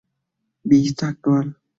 [0.63, 1.55] Vista Actual